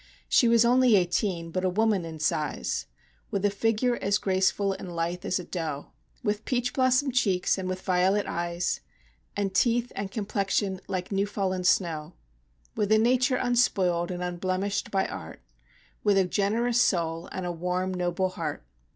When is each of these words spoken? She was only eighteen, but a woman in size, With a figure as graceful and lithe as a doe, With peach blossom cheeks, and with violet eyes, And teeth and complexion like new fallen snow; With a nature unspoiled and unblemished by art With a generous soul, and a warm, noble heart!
She 0.27 0.47
was 0.47 0.65
only 0.65 0.95
eighteen, 0.95 1.51
but 1.51 1.63
a 1.63 1.69
woman 1.69 2.05
in 2.05 2.17
size, 2.17 2.87
With 3.29 3.45
a 3.45 3.51
figure 3.51 3.97
as 3.97 4.17
graceful 4.17 4.73
and 4.73 4.95
lithe 4.95 5.23
as 5.25 5.37
a 5.37 5.43
doe, 5.43 5.91
With 6.23 6.43
peach 6.43 6.73
blossom 6.73 7.11
cheeks, 7.11 7.55
and 7.59 7.69
with 7.69 7.83
violet 7.83 8.25
eyes, 8.25 8.81
And 9.37 9.53
teeth 9.53 9.91
and 9.95 10.09
complexion 10.09 10.79
like 10.87 11.11
new 11.11 11.27
fallen 11.27 11.63
snow; 11.65 12.13
With 12.75 12.91
a 12.91 12.97
nature 12.97 13.35
unspoiled 13.37 14.09
and 14.09 14.23
unblemished 14.23 14.89
by 14.89 15.05
art 15.05 15.43
With 16.03 16.17
a 16.17 16.25
generous 16.25 16.81
soul, 16.81 17.29
and 17.31 17.45
a 17.45 17.51
warm, 17.51 17.93
noble 17.93 18.29
heart! 18.29 18.63